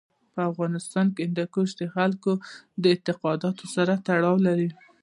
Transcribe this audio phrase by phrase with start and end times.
[0.33, 2.31] په افغانستان کې هندوکش د خلکو
[2.81, 4.69] د اعتقاداتو سره تړاو لري.